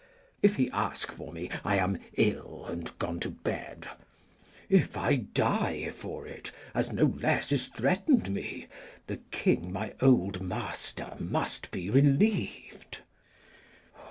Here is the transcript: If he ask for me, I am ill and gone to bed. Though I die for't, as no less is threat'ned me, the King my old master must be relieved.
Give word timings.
If 0.41 0.55
he 0.55 0.67
ask 0.71 1.11
for 1.11 1.31
me, 1.31 1.51
I 1.63 1.75
am 1.75 1.99
ill 2.15 2.65
and 2.67 2.91
gone 2.97 3.19
to 3.19 3.29
bed. 3.29 3.87
Though 4.67 4.87
I 4.99 5.27
die 5.31 5.91
for't, 5.91 6.51
as 6.73 6.91
no 6.91 7.03
less 7.21 7.51
is 7.51 7.67
threat'ned 7.67 8.27
me, 8.31 8.65
the 9.05 9.17
King 9.29 9.71
my 9.71 9.93
old 10.01 10.41
master 10.41 11.15
must 11.19 11.69
be 11.69 11.91
relieved. 11.91 13.01